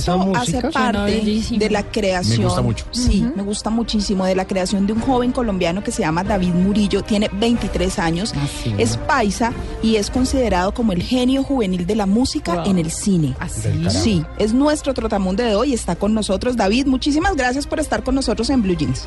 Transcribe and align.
Esto 0.00 0.32
hace 0.36 0.60
parte 0.70 1.42
de 1.50 1.70
la 1.70 1.82
creación. 1.82 2.38
Me 2.38 2.44
gusta 2.44 2.62
mucho. 2.62 2.84
Sí, 2.90 3.26
me 3.34 3.42
gusta 3.42 3.70
muchísimo 3.70 4.24
de 4.24 4.34
la 4.34 4.46
creación 4.46 4.86
de 4.86 4.92
un 4.92 5.00
joven 5.00 5.32
colombiano 5.32 5.82
que 5.82 5.92
se 5.92 6.02
llama 6.02 6.24
David 6.24 6.54
Murillo, 6.54 7.02
tiene 7.02 7.28
23 7.32 7.98
años, 7.98 8.34
Ah, 8.36 8.46
es 8.78 8.96
paisa 8.96 9.52
y 9.82 9.96
es 9.96 10.10
considerado 10.10 10.72
como 10.72 10.92
el 10.92 11.02
genio 11.02 11.42
juvenil 11.42 11.86
de 11.86 11.94
la 11.96 12.06
música 12.06 12.64
en 12.64 12.78
el 12.78 12.90
cine. 12.90 13.34
Sí, 13.90 14.24
es 14.38 14.52
nuestro 14.52 14.94
trotamundo 14.94 15.42
de 15.42 15.54
hoy, 15.54 15.74
está 15.74 15.96
con 15.96 16.14
nosotros. 16.14 16.56
David, 16.56 16.86
muchísimas 16.86 17.36
gracias 17.36 17.66
por 17.66 17.80
estar 17.80 18.02
con 18.02 18.14
nosotros 18.14 18.50
en 18.50 18.62
Blue 18.62 18.76
Jeans. 18.76 19.06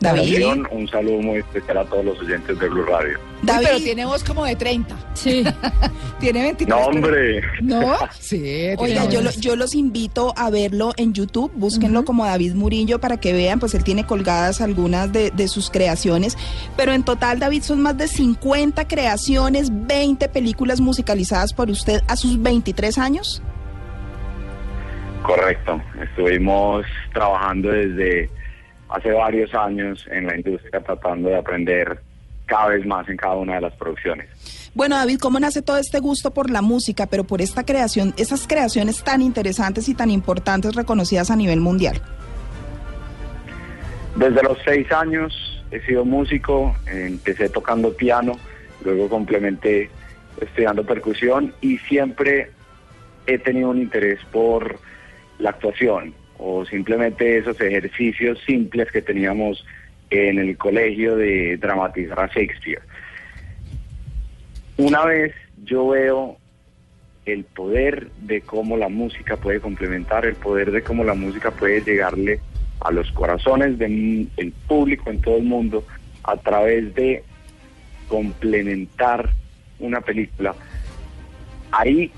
David. 0.00 0.46
Un 0.70 0.88
saludo 0.88 1.18
muy 1.20 1.38
especial 1.38 1.78
a 1.78 1.84
todos 1.84 2.04
los 2.04 2.20
oyentes 2.20 2.56
de 2.58 2.68
Blue 2.68 2.84
Radio. 2.84 3.18
David, 3.42 3.66
pero 3.66 3.78
tiene 3.78 4.04
voz 4.04 4.22
como 4.22 4.44
de 4.44 4.54
30. 4.54 4.94
Sí. 5.14 5.42
Tiene 6.20 6.42
23. 6.42 6.68
No, 6.68 6.86
hombre. 6.86 7.40
¿No? 7.62 7.96
Sí. 8.20 8.68
Oiga, 8.78 9.04
lo- 9.06 9.30
yo 9.32 9.56
los 9.56 9.74
invito 9.74 10.34
a 10.36 10.50
verlo 10.50 10.92
en 10.96 11.12
YouTube, 11.14 11.50
búsquenlo 11.54 12.04
como 12.04 12.24
David 12.24 12.54
Murillo 12.54 13.00
para 13.00 13.16
que 13.18 13.32
vean, 13.32 13.58
pues 13.58 13.74
él 13.74 13.82
tiene 13.82 14.06
colgadas 14.06 14.60
algunas 14.60 15.12
de, 15.12 15.30
de 15.32 15.48
sus 15.48 15.68
creaciones, 15.70 16.36
pero 16.76 16.92
en 16.92 17.02
total, 17.04 17.40
David, 17.40 17.62
son 17.62 17.80
más 17.80 17.96
de 17.98 18.06
50 18.06 18.86
creaciones, 18.86 19.68
20 19.72 20.28
películas 20.28 20.80
musicalizadas 20.80 21.52
por 21.52 21.70
usted 21.70 22.02
a 22.06 22.14
sus 22.16 22.40
23 22.40 22.98
años. 22.98 23.42
Correcto. 25.22 25.80
Estuvimos 26.02 26.84
trabajando 27.12 27.68
desde 27.70 28.30
hace 28.88 29.10
varios 29.12 29.54
años 29.54 30.06
en 30.10 30.26
la 30.26 30.36
industria 30.36 30.80
tratando 30.80 31.28
de 31.28 31.36
aprender 31.36 32.00
cada 32.46 32.68
vez 32.68 32.86
más 32.86 33.08
en 33.08 33.16
cada 33.16 33.36
una 33.36 33.56
de 33.56 33.60
las 33.60 33.74
producciones. 33.74 34.28
Bueno, 34.74 34.96
David, 34.96 35.18
¿cómo 35.20 35.38
nace 35.38 35.62
todo 35.62 35.76
este 35.76 36.00
gusto 36.00 36.32
por 36.32 36.50
la 36.50 36.62
música, 36.62 37.06
pero 37.06 37.24
por 37.24 37.42
esta 37.42 37.64
creación, 37.64 38.14
esas 38.16 38.46
creaciones 38.46 39.02
tan 39.02 39.20
interesantes 39.22 39.88
y 39.88 39.94
tan 39.94 40.10
importantes 40.10 40.74
reconocidas 40.74 41.30
a 41.30 41.36
nivel 41.36 41.60
mundial? 41.60 42.00
Desde 44.16 44.42
los 44.42 44.58
seis 44.64 44.90
años 44.92 45.62
he 45.70 45.80
sido 45.80 46.04
músico, 46.04 46.74
empecé 46.86 47.50
tocando 47.50 47.94
piano, 47.94 48.32
luego 48.84 49.08
complementé 49.08 49.90
estudiando 50.40 50.84
percusión 50.84 51.52
y 51.60 51.78
siempre 51.78 52.50
he 53.26 53.38
tenido 53.38 53.70
un 53.70 53.78
interés 53.78 54.20
por 54.32 54.78
la 55.38 55.50
actuación 55.50 56.14
o 56.38 56.64
simplemente 56.64 57.38
esos 57.38 57.60
ejercicios 57.60 58.38
simples 58.46 58.90
que 58.90 59.02
teníamos 59.02 59.64
en 60.10 60.38
el 60.38 60.56
colegio 60.56 61.16
de 61.16 61.56
dramatizar 61.58 62.20
a 62.20 62.26
Shakespeare. 62.28 62.80
Una 64.76 65.04
vez 65.04 65.34
yo 65.64 65.88
veo 65.88 66.36
el 67.26 67.44
poder 67.44 68.10
de 68.22 68.40
cómo 68.40 68.76
la 68.76 68.88
música 68.88 69.36
puede 69.36 69.60
complementar, 69.60 70.24
el 70.24 70.36
poder 70.36 70.70
de 70.70 70.82
cómo 70.82 71.04
la 71.04 71.14
música 71.14 71.50
puede 71.50 71.82
llegarle 71.82 72.40
a 72.80 72.92
los 72.92 73.10
corazones 73.12 73.78
del 73.78 74.52
público 74.66 75.10
en 75.10 75.20
todo 75.20 75.36
el 75.36 75.42
mundo 75.42 75.84
a 76.22 76.36
través 76.36 76.94
de 76.94 77.24
complementar 78.06 79.30
una 79.80 80.00
película. 80.00 80.54
Ahí 81.72 82.10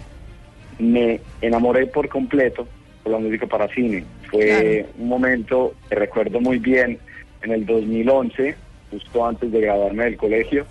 me 0.78 1.20
enamoré 1.40 1.86
por 1.86 2.08
completo 2.08 2.68
por 3.02 3.12
la 3.12 3.18
música 3.18 3.46
para 3.46 3.68
cine. 3.68 4.04
Fue 4.30 4.86
un 4.98 5.08
momento 5.08 5.74
que 5.88 5.94
recuerdo 5.94 6.40
muy 6.40 6.58
bien 6.58 6.98
en 7.42 7.52
el 7.52 7.66
2011, 7.66 8.54
justo 8.90 9.26
antes 9.26 9.50
de 9.50 9.60
graduarme 9.60 10.04
del 10.04 10.16
colegio, 10.16 10.66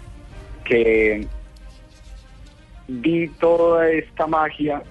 que 0.64 1.26
vi 2.88 3.28
toda 3.40 3.90
esta 3.90 4.28
magia 4.28 4.82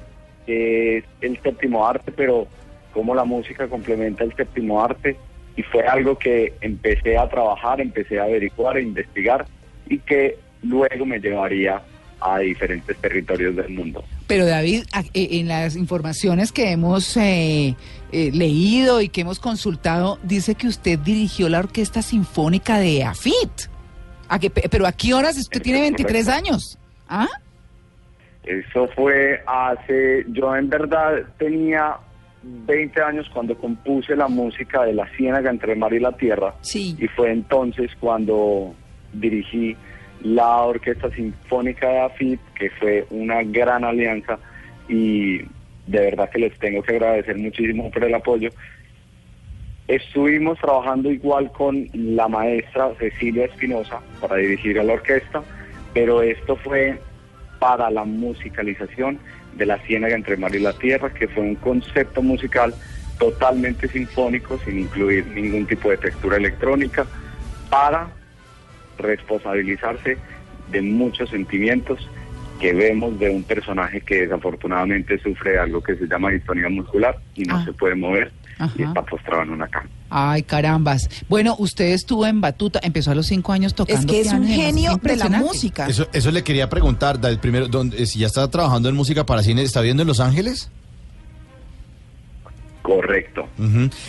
que 0.47 0.99
es 0.99 1.05
el 1.21 1.39
séptimo 1.43 1.87
arte, 1.87 2.11
pero 2.11 2.47
cómo 2.93 3.15
la 3.15 3.25
música 3.25 3.69
complementa 3.69 4.25
el 4.25 4.35
séptimo 4.35 4.83
arte 4.83 5.17
y 5.57 5.63
fue 5.63 5.83
algo 5.83 6.19
que 6.19 6.55
empecé 6.61 7.19
a 7.19 7.29
trabajar, 7.29 7.81
empecé 7.81 8.19
a 8.19 8.25
averiguar, 8.25 8.77
a 8.77 8.81
investigar 8.81 9.45
y 9.89 9.99
que 9.99 10.39
luego 10.63 11.05
me 11.05 11.21
llevaría 11.21 11.83
a 12.21 12.39
diferentes 12.39 12.97
territorios 12.97 13.57
del 13.57 13.69
mundo. 13.71 14.05
Pero 14.29 14.47
David, 14.47 14.85
eh, 15.15 15.29
en 15.33 15.49
las 15.49 15.75
informaciones 15.75 16.53
que 16.53 16.71
hemos 16.71 17.17
eh, 17.17 17.75
eh, 18.13 18.31
leído 18.33 19.01
y 19.01 19.09
que 19.09 19.23
hemos 19.23 19.41
consultado, 19.41 20.19
dice 20.23 20.55
que 20.55 20.69
usted 20.69 20.99
dirigió 21.01 21.49
la 21.49 21.59
Orquesta 21.59 22.03
Sinfónica 22.03 22.79
de 22.79 23.03
AFIT. 23.03 23.51
¿A 24.29 24.39
qué, 24.39 24.51
pe- 24.51 24.69
pero 24.71 24.87
¿a 24.87 24.93
qué 24.93 25.15
horas 25.15 25.37
usted 25.39 25.61
tiene 25.63 25.79
es 25.79 25.85
23 25.85 26.27
correcto. 26.27 26.49
años? 26.51 26.79
¿Ah? 27.09 27.27
Eso 28.45 28.89
fue 28.95 29.43
hace, 29.47 30.25
yo 30.29 30.55
en 30.57 30.69
verdad 30.69 31.23
tenía 31.39 31.97
20 32.43 33.01
años 33.03 33.27
cuando 33.33 33.57
compuse 33.59 34.15
la 34.15 34.29
música 34.29 34.85
de 34.85 34.93
La 34.95 35.09
Ciénaga 35.17 35.51
entre 35.51 35.73
el 35.73 35.79
mar 35.79 35.93
y 35.93 36.01
la 36.01 36.13
tierra. 36.13 36.55
Sí. 36.61 36.97
Y 36.99 37.09
fue 37.09 37.33
entonces 37.33 37.91
cuando 38.01 38.75
dirigí 39.13 39.77
la 40.23 40.63
Orquesta 40.63 41.11
Sinfónica 41.11 41.89
de 41.89 42.01
AFIT, 42.01 42.41
que 42.55 42.71
fue 42.71 43.07
una 43.11 43.43
gran 43.43 43.85
alianza 43.85 44.39
y 44.89 45.39
de 45.87 46.01
verdad 46.01 46.31
que 46.31 46.39
les 46.39 46.59
tengo 46.59 46.83
que 46.83 46.97
agradecer 46.97 47.37
muchísimo 47.37 47.91
por 47.91 48.05
el 48.05 48.15
apoyo. 48.15 48.51
Estuvimos 49.87 50.59
trabajando 50.59 51.11
igual 51.11 51.51
con 51.53 51.89
la 51.95 52.29
maestra 52.29 52.91
Cecilia 52.99 53.47
Espinosa 53.47 54.01
para 54.21 54.37
dirigir 54.37 54.79
a 54.79 54.85
la 54.85 54.95
orquesta, 54.95 55.43
pero 55.95 56.21
esto 56.21 56.57
fue 56.57 57.01
para 57.59 57.91
la 57.91 58.05
musicalización 58.05 59.19
de 59.57 59.67
la 59.67 59.79
Ciénaga 59.79 60.15
entre 60.15 60.37
mar 60.37 60.55
y 60.55 60.61
la 60.61 60.75
tierra, 60.75 61.13
que 61.13 61.27
fue 61.29 61.43
un 61.43 61.55
concepto 61.55 62.23
musical 62.23 62.75
totalmente 63.19 63.89
sinfónico, 63.89 64.59
sin 64.59 64.79
incluir 64.79 65.27
ningún 65.29 65.67
tipo 65.67 65.91
de 65.91 65.97
textura 65.97 66.37
electrónica, 66.37 67.07
para 67.71 68.09
responsabilizarse 68.99 70.19
de 70.71 70.83
muchos 70.83 71.31
sentimientos 71.31 72.07
que 72.61 72.73
vemos 72.73 73.19
de 73.19 73.31
un 73.31 73.43
personaje 73.45 74.01
que 74.01 74.23
desafortunadamente 74.23 75.19
sufre 75.21 75.59
algo 75.59 75.81
que 75.83 75.95
se 75.97 76.07
llama 76.07 76.31
distonía 76.31 76.69
muscular 76.69 77.17
y 77.37 77.45
no 77.45 77.57
Ah. 77.57 77.65
se 77.65 77.73
puede 77.73 77.95
mover 77.95 78.33
y 78.59 78.63
Ajá. 78.63 78.75
está 78.89 79.03
postrado 79.05 79.43
en 79.45 79.51
una 79.51 79.69
cama. 79.69 79.89
Ay, 80.11 80.43
carambas. 80.43 81.09
Bueno, 81.29 81.55
usted 81.61 81.93
estuvo 81.93 82.27
en 82.27 82.41
Batuta, 82.41 82.81
empezó 82.83 83.13
a 83.13 83.15
los 83.15 83.27
cinco 83.27 83.53
años 83.53 83.75
tocando 83.75 84.01
Es 84.01 84.07
que 84.07 84.21
es 84.23 84.33
un 84.33 84.43
y 84.49 84.55
genio 84.57 84.97
de 85.01 85.17
la 85.17 85.29
música. 85.29 85.87
Eso, 85.87 86.09
eso 86.13 86.31
le 86.33 86.43
quería 86.43 86.69
preguntar, 86.69 87.21
del 87.21 87.39
primero, 87.39 87.69
¿dónde- 87.69 88.05
si 88.07 88.19
ya 88.19 88.27
está 88.27 88.51
trabajando 88.51 88.89
en 88.89 88.97
música 88.97 89.25
para 89.25 89.43
cine, 89.45 89.63
¿está 89.63 89.81
viendo 89.81 90.03
en 90.03 90.09
Los 90.09 90.19
Ángeles? 90.19 90.71
Correcto. 92.89 93.47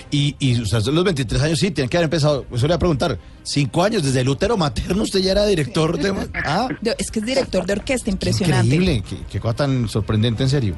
Y, 0.10 0.38
y 0.40 0.56
los 0.56 1.04
23 1.04 1.42
años 1.42 1.60
sí, 1.60 1.70
tiene 1.72 1.90
que 1.90 1.98
haber 1.98 2.06
empezado, 2.06 2.46
eso 2.50 2.66
le 2.66 2.72
voy 2.72 2.76
a 2.76 2.80
preguntar, 2.80 3.18
cinco 3.44 3.84
años, 3.84 4.06
desde 4.06 4.22
el 4.22 4.30
útero 4.30 4.56
materno 4.56 5.04
usted 5.04 5.20
ya 5.20 5.34
era 5.34 5.46
director 5.46 5.98
de... 5.98 6.14
Ah, 6.46 6.70
Es 6.98 7.12
que 7.12 7.20
es 7.20 7.26
director 7.26 7.66
de 7.66 7.74
orquesta, 7.74 8.10
impresionante. 8.10 8.68
increíble, 8.68 9.04
qué, 9.08 9.18
qué 9.30 9.40
cosa 9.42 9.58
tan 9.58 9.90
sorprendente, 9.90 10.44
en 10.44 10.50
serio. 10.50 10.76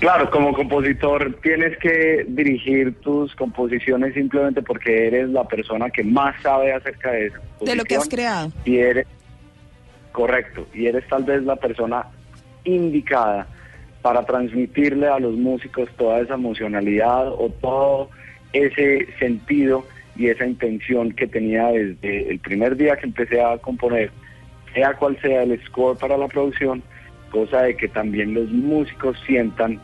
Claro, 0.00 0.30
como 0.30 0.54
compositor 0.54 1.38
tienes 1.42 1.76
que 1.80 2.24
dirigir 2.28 2.94
tus 3.02 3.34
composiciones 3.34 4.14
simplemente 4.14 4.62
porque 4.62 5.08
eres 5.08 5.28
la 5.28 5.46
persona 5.46 5.90
que 5.90 6.02
más 6.02 6.34
sabe 6.42 6.72
acerca 6.72 7.10
de 7.10 7.26
eso. 7.26 7.36
De 7.60 7.76
lo 7.76 7.84
que 7.84 7.96
has 7.96 8.08
creado. 8.08 8.50
Y 8.64 8.78
eres, 8.78 9.06
correcto, 10.12 10.66
y 10.72 10.86
eres 10.86 11.06
tal 11.08 11.24
vez 11.24 11.42
la 11.42 11.56
persona 11.56 12.06
indicada 12.64 13.48
para 14.04 14.22
transmitirle 14.26 15.08
a 15.08 15.18
los 15.18 15.32
músicos 15.32 15.88
toda 15.96 16.20
esa 16.20 16.34
emocionalidad 16.34 17.28
o 17.28 17.48
todo 17.62 18.10
ese 18.52 19.06
sentido 19.18 19.86
y 20.14 20.26
esa 20.28 20.44
intención 20.46 21.10
que 21.12 21.26
tenía 21.26 21.68
desde 21.68 22.30
el 22.30 22.38
primer 22.38 22.76
día 22.76 22.96
que 22.98 23.06
empecé 23.06 23.40
a 23.40 23.56
componer, 23.56 24.10
sea 24.74 24.92
cual 24.92 25.16
sea 25.22 25.44
el 25.44 25.58
score 25.64 25.96
para 25.96 26.18
la 26.18 26.28
producción, 26.28 26.82
cosa 27.30 27.62
de 27.62 27.78
que 27.78 27.88
también 27.88 28.34
los 28.34 28.50
músicos 28.50 29.16
sientan 29.26 29.80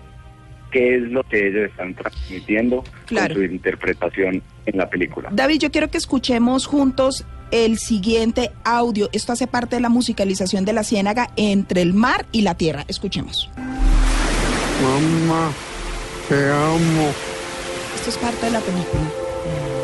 qué 0.71 0.97
es 0.97 1.03
lo 1.05 1.23
que 1.23 1.49
ellos 1.49 1.71
están 1.71 1.95
transmitiendo 1.95 2.85
Claro. 3.07 3.35
con 3.37 3.47
su 3.47 3.53
interpretación 3.55 4.43
en 4.67 4.77
la 4.77 4.91
película. 4.91 5.31
David, 5.33 5.61
yo 5.61 5.71
quiero 5.71 5.89
que 5.89 5.97
escuchemos 5.97 6.67
juntos 6.67 7.25
el 7.53 7.79
siguiente 7.79 8.51
audio. 8.65 9.09
Esto 9.15 9.33
hace 9.33 9.47
parte 9.47 9.77
de 9.77 9.81
la 9.81 9.89
musicalización 9.89 10.67
de 10.67 10.75
la 10.75 10.85
ciénaga 10.85 11.31
entre 11.37 11.81
el 11.81 11.95
mar 11.95 12.27
y 12.33 12.43
la 12.43 12.55
tierra. 12.55 12.85
Escuchemos. 12.87 13.51
Mamá, 14.83 15.53
te 16.29 16.51
amo. 16.51 17.13
Esto 17.95 18.11
es 18.11 18.17
parte 18.17 18.47
de 18.47 18.53
la 18.53 18.61
película. 18.61 19.03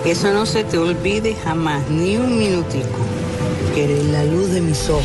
Eso 0.05 0.33
no 0.33 0.47
se 0.47 0.65
te 0.65 0.79
olvide 0.79 1.35
jamás, 1.35 1.89
ni 1.91 2.17
un 2.17 2.39
minutico. 2.39 2.99
Que 3.75 3.85
eres 3.85 4.05
la 4.07 4.25
luz 4.25 4.51
de 4.51 4.61
mis 4.61 4.89
ojos. 4.89 5.05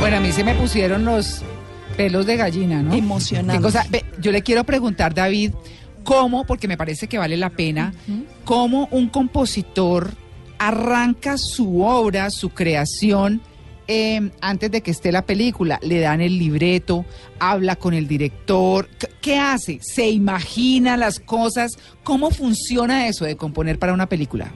Bueno, 0.00 0.16
a 0.16 0.20
mí 0.20 0.32
se 0.32 0.44
me 0.44 0.54
pusieron 0.54 1.04
los 1.04 1.42
pelos 1.96 2.26
de 2.26 2.36
gallina, 2.36 2.82
¿no? 2.82 2.92
Emocionante. 2.92 4.04
Yo 4.18 4.32
le 4.32 4.42
quiero 4.42 4.64
preguntar, 4.64 5.14
David, 5.14 5.52
cómo, 6.04 6.44
porque 6.44 6.68
me 6.68 6.76
parece 6.76 7.06
que 7.08 7.18
vale 7.18 7.36
la 7.36 7.50
pena, 7.50 7.92
cómo 8.44 8.88
un 8.90 9.08
compositor 9.08 10.10
arranca 10.58 11.36
su 11.38 11.82
obra, 11.82 12.30
su 12.30 12.50
creación, 12.50 13.40
eh, 13.88 14.30
antes 14.40 14.70
de 14.70 14.80
que 14.80 14.92
esté 14.92 15.10
la 15.10 15.22
película. 15.26 15.78
Le 15.82 15.98
dan 16.00 16.20
el 16.20 16.38
libreto, 16.38 17.04
habla 17.40 17.74
con 17.76 17.94
el 17.94 18.06
director. 18.06 18.88
¿Qué- 18.98 19.08
¿Qué 19.20 19.36
hace? 19.38 19.78
¿Se 19.80 20.08
imagina 20.08 20.96
las 20.96 21.18
cosas? 21.18 21.72
¿Cómo 22.04 22.30
funciona 22.30 23.08
eso 23.08 23.24
de 23.24 23.36
componer 23.36 23.78
para 23.78 23.92
una 23.92 24.06
película? 24.08 24.52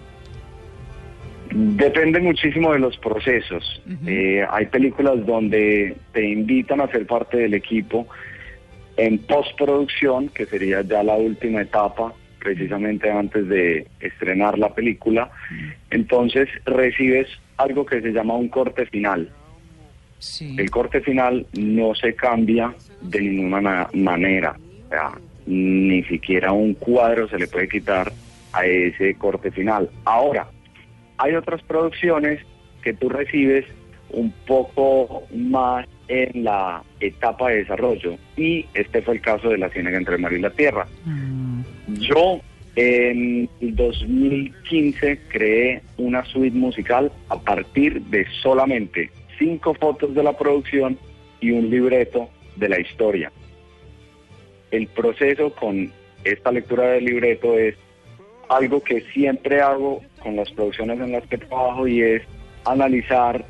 Depende 1.51 2.19
muchísimo 2.21 2.73
de 2.73 2.81
los 2.81 2.97
procesos. 2.99 3.81
Eh, 4.07 4.45
hay 4.51 4.67
películas 4.67 5.25
donde 5.25 5.97
te 6.13 6.29
invitan 6.29 6.81
a 6.81 6.89
ser 6.91 7.07
parte 7.07 7.37
del 7.39 7.55
equipo 7.55 8.07
en 8.97 9.19
postproducción, 9.19 10.29
que 10.29 10.47
sería 10.47 10.83
ya 10.83 11.03
la 11.03 11.15
última 11.17 11.63
etapa, 11.63 12.13
precisamente 12.39 13.11
antes 13.11 13.49
de 13.49 13.87
estrenar 14.01 14.59
la 14.59 14.75
película. 14.75 15.31
Entonces 15.91 16.49
recibes 16.65 17.29
algo 17.57 17.85
que 17.85 18.01
se 18.01 18.13
llama 18.13 18.35
un 18.35 18.49
corte 18.49 18.87
final. 18.87 19.29
Sí. 20.19 20.55
El 20.59 20.71
corte 20.71 21.01
final 21.01 21.47
no 21.55 21.95
se 21.95 22.15
cambia 22.15 22.75
de 23.03 23.21
ninguna 23.21 23.61
ma- 23.61 23.91
manera. 23.93 24.57
O 24.87 24.89
sea, 24.89 25.13
ni 25.47 26.03
siquiera 26.05 26.53
un 26.53 26.75
cuadro 26.75 27.29
se 27.29 27.39
le 27.39 27.49
puede 27.49 27.69
quitar 27.69 28.13
a 28.53 28.65
ese 28.65 29.15
corte 29.17 29.51
final. 29.51 29.91
Ahora, 30.05 30.49
hay 31.19 31.35
otras 31.35 31.63
producciones 31.63 32.41
que 32.83 32.95
tú 32.95 33.09
recibes 33.09 33.65
un 34.11 34.33
poco 34.47 35.25
más 35.35 35.87
en 36.09 36.45
la 36.45 36.83
etapa 37.01 37.51
de 37.51 37.57
desarrollo 37.59 38.17
y 38.37 38.67
este 38.75 39.03
fue 39.03 39.15
el 39.15 39.21
caso 39.21 39.49
de 39.49 39.59
la 39.59 39.69
Ciénaga 39.71 39.99
entre 39.99 40.17
el 40.17 40.21
mar 40.21 40.33
y 40.33 40.41
la 40.41 40.51
tierra. 40.51 40.87
Mm, 41.05 41.63
Yo 41.99 42.41
en 42.77 43.49
el 43.61 43.75
2015 43.75 45.21
creé 45.29 45.83
una 45.97 46.25
suite 46.27 46.57
musical 46.57 47.11
a 47.29 47.41
partir 47.41 48.03
de 48.03 48.27
solamente 48.43 49.11
cinco 49.39 49.75
fotos 49.75 50.15
de 50.15 50.23
la 50.23 50.37
producción 50.37 50.99
y 51.41 51.51
un 51.53 51.71
libreto 51.71 52.29
de 52.57 52.69
la 52.69 52.81
historia. 52.81 53.33
El 54.71 54.87
proceso 54.89 55.53
con 55.55 55.91
esta 56.25 56.53
lectura 56.53 56.89
del 56.89 57.05
libreto 57.05 57.55
es 57.59 57.77
algo 58.49 58.83
que 58.83 59.01
siempre 59.13 59.61
hago 59.61 60.03
con 60.21 60.37
las 60.37 60.51
producciones 60.53 61.01
en 61.01 61.13
las 61.13 61.27
que 61.27 61.39
trabajo 61.39 61.87
y 61.87 62.03
es 62.03 62.23
analizar 62.65 63.45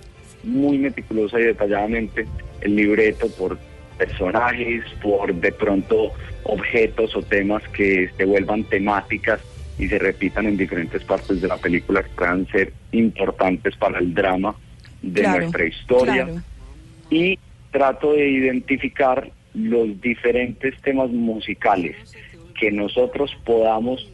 muy 0.45 0.79
meticulosa 0.79 1.41
y 1.41 1.45
detalladamente 1.45 2.27
el 2.61 2.77
libreto 2.77 3.29
por 3.31 3.59
personajes, 3.99 4.85
por 5.03 5.35
de 5.35 5.53
pronto 5.53 6.13
objetos 6.45 7.17
o 7.17 7.23
temas 7.23 7.63
que 7.69 8.11
se 8.17 8.25
vuelvan 8.25 8.65
temáticas 8.65 9.41
y 9.79 9.89
se 9.89 9.99
repitan 9.99 10.47
en 10.47 10.57
diferentes 10.57 11.03
partes 11.05 11.41
de 11.41 11.49
la 11.49 11.57
película 11.57 12.03
que 12.03 12.11
puedan 12.11 12.47
ser 12.49 12.73
importantes 12.93 13.77
para 13.77 13.99
el 13.99 14.15
drama 14.15 14.55
de 15.03 15.21
Claro, 15.23 15.41
nuestra 15.41 15.67
historia 15.67 16.25
claro. 16.25 16.43
y 17.11 17.39
trato 17.71 18.13
de 18.13 18.29
identificar 18.29 19.31
los 19.55 20.01
diferentes 20.01 20.79
temas 20.83 21.11
musicales 21.11 21.97
que 22.59 22.71
nosotros 22.71 23.37
podamos 23.45 24.11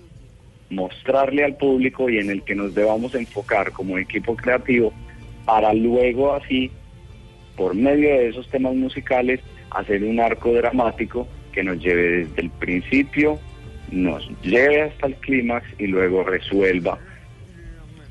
mostrarle 0.71 1.45
al 1.45 1.56
público 1.56 2.09
y 2.09 2.19
en 2.19 2.31
el 2.31 2.43
que 2.43 2.55
nos 2.55 2.75
debamos 2.75 3.15
enfocar 3.15 3.73
como 3.73 3.99
equipo 3.99 4.35
creativo 4.37 4.93
para 5.45 5.73
luego 5.75 6.35
así, 6.35 6.71
por 7.56 7.75
medio 7.75 8.08
de 8.08 8.28
esos 8.28 8.49
temas 8.49 8.75
musicales, 8.75 9.40
hacer 9.70 10.02
un 10.04 10.20
arco 10.20 10.52
dramático 10.52 11.26
que 11.52 11.62
nos 11.62 11.78
lleve 11.78 12.25
desde 12.26 12.43
el 12.43 12.50
principio, 12.50 13.38
nos 13.90 14.28
lleve 14.43 14.82
hasta 14.82 15.06
el 15.06 15.14
clímax 15.16 15.66
y 15.78 15.87
luego 15.87 16.25
resuelva 16.25 16.99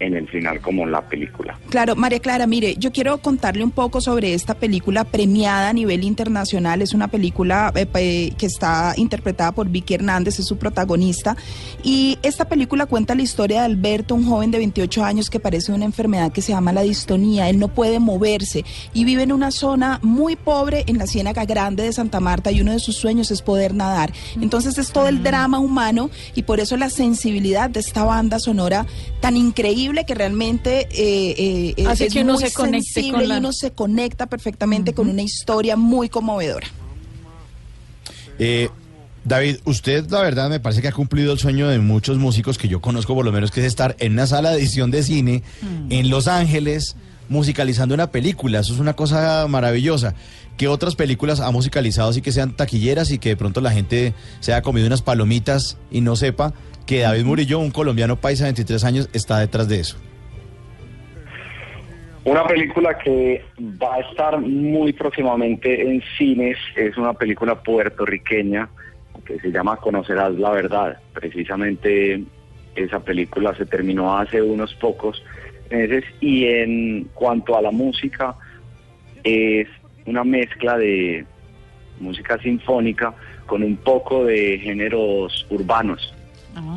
en 0.02 0.16
el 0.16 0.28
final 0.28 0.60
como 0.62 0.86
la 0.86 1.02
película. 1.02 1.58
Claro, 1.70 1.96
María 1.96 2.20
Clara, 2.20 2.48
mire, 2.48 2.76
yo 2.78 2.92
quiero 2.92 3.20
contarle 3.20 3.64
un 3.64 3.72
poco 3.72 4.02
sobre 4.02 4.34
esta 4.34 4.56
película 4.56 5.04
premiada 5.04 5.70
a 5.70 5.74
nivel 5.74 6.04
internacional. 6.04 6.82
Es 6.82 6.94
una 6.94 7.08
película 7.08 7.72
eh, 7.76 8.34
que 8.38 8.46
está 8.48 8.94
interpretada 8.98 9.52
por 9.52 9.70
Vicky 9.70 9.94
Hernández, 9.94 10.40
es 10.40 10.48
su 10.48 10.58
protagonista. 10.58 11.38
Y 11.84 12.18
esta 12.24 12.46
película 12.46 12.88
cuenta 12.88 13.14
la 13.14 13.22
historia 13.22 13.60
de 13.60 13.66
Alberto, 13.66 14.16
un 14.16 14.26
joven 14.28 14.50
de 14.50 14.58
28 14.58 15.04
años 15.04 15.30
que 15.30 15.40
padece 15.40 15.72
una 15.72 15.86
enfermedad 15.86 16.32
que 16.32 16.42
se 16.42 16.52
llama 16.52 16.74
la 16.74 16.82
distonía. 16.82 17.50
Él 17.50 17.60
no 17.60 17.68
puede 17.68 18.00
moverse 18.00 18.66
y 18.94 19.06
vive 19.06 19.24
en 19.24 19.32
una 19.32 19.52
zona 19.52 20.00
muy 20.02 20.36
pobre 20.36 20.84
en 20.88 20.98
la 20.98 21.06
Ciénaga 21.06 21.46
Grande 21.46 21.84
de 21.84 21.94
Santa 21.94 22.20
Marta 22.20 22.52
y 22.52 22.62
uno 22.62 22.72
de 22.72 22.80
sus 22.80 22.96
sueños 22.96 23.30
es 23.30 23.44
poder 23.44 23.76
nadar. 23.76 24.12
Entonces 24.42 24.80
es 24.80 24.92
todo 24.92 25.08
el 25.08 25.22
drama 25.22 25.60
humano 25.60 26.10
y 26.34 26.44
por 26.44 26.60
eso 26.60 26.76
la 26.76 26.90
sensibilidad 26.90 27.70
de 27.70 27.82
esta 27.82 28.04
banda 28.04 28.40
sonora 28.40 28.88
tan 29.20 29.38
increíble 29.38 29.91
que 30.06 30.16
realmente 30.16 30.88
eh, 30.92 31.36
eh, 31.38 31.74
eh, 31.78 31.86
Hace 31.88 32.08
es 32.08 32.14
que 32.14 32.22
uno 32.22 32.34
muy 32.34 32.44
se 32.44 32.54
conecte 32.54 32.88
sensible 32.94 33.20
con 33.20 33.28
la- 33.30 33.36
y 33.36 33.38
uno 33.40 33.52
se 33.54 33.72
conecta 33.72 34.26
perfectamente 34.28 34.94
con 34.94 35.10
una 35.10 35.22
historia 35.22 35.76
muy 35.76 36.10
conmovedora. 36.10 36.68
Eh, 38.40 38.70
David, 39.24 39.58
usted 39.66 40.10
la 40.10 40.22
verdad 40.22 40.50
me 40.50 40.60
parece 40.60 40.82
que 40.82 40.88
ha 40.88 40.92
cumplido 40.92 41.32
el 41.34 41.38
sueño 41.40 41.68
de 41.68 41.78
muchos 41.78 42.18
músicos 42.18 42.58
que 42.58 42.68
yo 42.68 42.82
conozco 42.82 43.14
por 43.14 43.24
lo 43.24 43.32
menos, 43.32 43.52
que 43.52 43.60
es 43.60 43.68
estar 43.68 43.96
en 44.00 44.14
una 44.14 44.26
sala 44.26 44.50
de 44.52 44.58
edición 44.58 44.90
de 44.90 45.04
cine 45.04 45.44
en 45.90 46.10
Los 46.10 46.28
Ángeles 46.28 46.96
musicalizando 47.30 47.94
una 47.94 48.12
película. 48.12 48.60
Eso 48.60 48.74
es 48.74 48.80
una 48.80 48.94
cosa 48.96 49.46
maravillosa. 49.48 50.16
¿Qué 50.58 50.68
otras 50.68 50.96
películas 50.96 51.40
ha 51.40 51.50
musicalizado 51.52 52.10
así 52.10 52.22
que 52.22 52.32
sean 52.32 52.56
taquilleras 52.56 53.12
y 53.12 53.20
que 53.20 53.30
de 53.30 53.38
pronto 53.38 53.62
la 53.62 53.72
gente 53.72 54.14
se 54.40 54.54
haya 54.54 54.62
comido 54.64 54.88
unas 54.88 55.02
palomitas 55.04 55.78
y 55.92 56.02
no 56.02 56.16
sepa 56.16 56.54
que 56.86 57.02
David 57.02 57.24
Murillo, 57.24 57.60
un 57.60 57.72
colombiano 57.72 58.16
paisa 58.16 58.46
de 58.46 58.50
23 58.50 58.84
años, 58.84 59.10
está 59.14 59.40
detrás 59.40 59.68
de 59.68 59.80
eso? 59.80 59.98
Una 62.24 62.46
película 62.46 62.98
que 63.00 63.44
va 63.60 63.96
a 63.96 64.00
estar 64.02 64.40
muy 64.40 64.94
próximamente 64.94 65.82
en 65.82 66.04
cines 66.18 66.58
es 66.76 66.96
una 66.96 67.14
película 67.14 67.56
puertorriqueña 67.56 68.70
que 69.26 69.40
se 69.40 69.52
llama 69.52 69.78
Conocerás 69.78 70.36
la 70.36 70.52
Verdad. 70.52 71.00
Precisamente 71.14 72.24
esa 72.76 73.00
película 73.00 73.56
se 73.56 73.66
terminó 73.66 74.18
hace 74.18 74.42
unos 74.42 74.74
pocos 74.76 75.24
meses 75.72 76.04
y 76.20 76.46
en 76.46 77.06
cuanto 77.14 77.58
a 77.58 77.62
la 77.62 77.72
música 77.72 78.36
es 79.24 79.68
una 80.06 80.24
mezcla 80.24 80.78
de 80.78 81.26
música 82.00 82.38
sinfónica 82.40 83.14
con 83.46 83.64
un 83.64 83.78
poco 83.78 84.26
de 84.26 84.60
géneros 84.60 85.46
urbanos. 85.50 86.14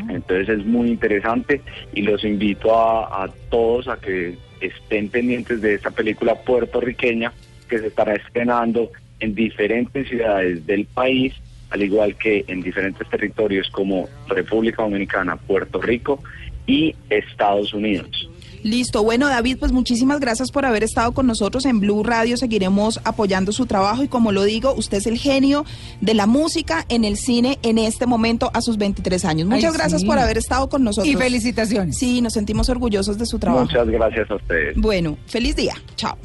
Entonces 0.09 0.49
es 0.49 0.65
muy 0.65 0.91
interesante 0.91 1.61
y 1.93 2.03
los 2.03 2.25
invito 2.25 2.75
a, 2.75 3.25
a 3.25 3.29
todos 3.51 3.89
a 3.89 3.97
que 3.97 4.37
estén 4.61 5.09
pendientes 5.09 5.61
de 5.61 5.75
esta 5.75 5.91
película 5.91 6.35
puertorriqueña 6.37 7.33
que 7.69 7.79
se 7.79 7.89
estará 7.89 8.15
estrenando 8.15 8.91
en 9.21 9.35
diferentes 9.35 10.09
ciudades 10.09 10.67
del 10.67 10.87
país, 10.87 11.35
al 11.71 11.83
igual 11.83 12.17
que 12.17 12.45
en 12.47 12.63
diferentes 12.63 13.09
territorios 13.09 13.69
como 13.71 14.09
República 14.29 14.83
Dominicana, 14.83 15.37
Puerto 15.37 15.81
Rico 15.81 16.23
y 16.67 16.95
Estados 17.11 17.75
Unidos. 17.75 18.29
Listo, 18.65 19.05
bueno 19.05 19.29
David, 19.29 19.59
pues 19.61 19.73
muchísimas 19.73 20.21
gracias 20.21 20.51
por 20.51 20.65
haber 20.65 20.83
estado 20.83 21.13
con 21.13 21.27
nosotros 21.27 21.67
en 21.67 21.81
Blue 21.81 22.03
Radio, 22.03 22.39
seguiremos 22.39 22.99
apoyando 23.05 23.53
su 23.53 23.67
trabajo 23.67 24.03
y 24.03 24.09
como 24.09 24.33
lo 24.33 24.43
digo, 24.43 24.75
usted 24.75 24.99
es 24.99 25.07
el 25.07 25.19
genio 25.19 25.67
de 26.01 26.15
la 26.15 26.27
música 26.27 26.87
en 26.89 27.05
el 27.05 27.19
cine 27.19 27.59
en 27.63 27.77
este 27.77 28.07
momento 28.07 28.51
a 28.55 28.63
sus 28.63 28.79
23 28.79 29.23
años. 29.27 29.49
Muchas 29.49 29.73
Ay, 29.73 29.79
gracias 29.79 30.01
sí. 30.01 30.07
por 30.07 30.19
haber 30.19 30.39
estado 30.39 30.71
con 30.71 30.83
nosotros. 30.83 31.13
Y 31.13 31.15
felicitaciones. 31.15 31.99
Sí, 31.99 32.23
nos 32.23 32.33
sentimos 32.33 32.71
orgullosos 32.71 33.19
de 33.19 33.27
su 33.27 33.39
trabajo. 33.39 33.67
Muchas 33.67 33.87
gracias 33.87 34.31
a 34.31 34.37
ustedes. 34.37 34.77
Bueno, 34.77 35.19
feliz 35.27 35.55
día. 35.57 35.75
Chao. 35.97 36.17